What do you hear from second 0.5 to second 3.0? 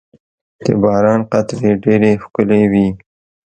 •د باران قطرې ډېرې ښکلي وي.